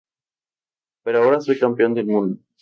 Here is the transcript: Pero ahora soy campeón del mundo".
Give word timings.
Pero 1.03 1.19
ahora 1.19 1.39
soy 1.41 1.59
campeón 1.59 1.93
del 1.93 2.07
mundo". 2.07 2.39